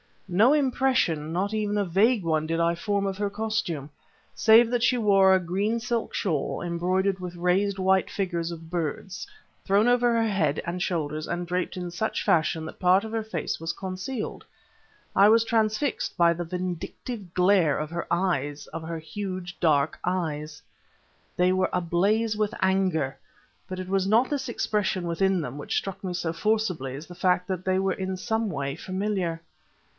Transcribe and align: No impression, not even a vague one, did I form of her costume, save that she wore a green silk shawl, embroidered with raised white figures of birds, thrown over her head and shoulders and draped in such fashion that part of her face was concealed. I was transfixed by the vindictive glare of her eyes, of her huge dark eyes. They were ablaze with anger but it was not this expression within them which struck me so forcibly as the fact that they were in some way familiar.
No 0.27 0.53
impression, 0.53 1.33
not 1.33 1.53
even 1.53 1.77
a 1.77 1.83
vague 1.83 2.23
one, 2.23 2.47
did 2.47 2.59
I 2.59 2.73
form 2.73 3.05
of 3.05 3.17
her 3.17 3.29
costume, 3.29 3.89
save 4.33 4.71
that 4.71 4.81
she 4.81 4.97
wore 4.97 5.35
a 5.35 5.39
green 5.41 5.79
silk 5.79 6.13
shawl, 6.13 6.61
embroidered 6.61 7.19
with 7.19 7.35
raised 7.35 7.77
white 7.77 8.09
figures 8.09 8.49
of 8.49 8.69
birds, 8.69 9.27
thrown 9.65 9.89
over 9.89 10.13
her 10.15 10.27
head 10.27 10.61
and 10.65 10.81
shoulders 10.81 11.27
and 11.27 11.45
draped 11.45 11.75
in 11.75 11.91
such 11.91 12.23
fashion 12.23 12.65
that 12.65 12.79
part 12.79 13.03
of 13.03 13.11
her 13.11 13.25
face 13.25 13.59
was 13.59 13.73
concealed. 13.73 14.45
I 15.15 15.27
was 15.29 15.43
transfixed 15.43 16.15
by 16.17 16.31
the 16.33 16.45
vindictive 16.45 17.33
glare 17.33 17.77
of 17.77 17.91
her 17.91 18.07
eyes, 18.09 18.67
of 18.67 18.81
her 18.83 18.99
huge 18.99 19.59
dark 19.59 19.99
eyes. 20.03 20.63
They 21.35 21.51
were 21.51 21.69
ablaze 21.73 22.35
with 22.37 22.55
anger 22.61 23.17
but 23.67 23.79
it 23.81 23.89
was 23.89 24.07
not 24.07 24.29
this 24.31 24.47
expression 24.49 25.05
within 25.05 25.41
them 25.41 25.57
which 25.59 25.77
struck 25.77 26.01
me 26.03 26.13
so 26.13 26.31
forcibly 26.33 26.95
as 26.95 27.05
the 27.05 27.13
fact 27.15 27.47
that 27.49 27.65
they 27.65 27.77
were 27.77 27.93
in 27.93 28.15
some 28.17 28.49
way 28.49 28.75
familiar. 28.75 29.41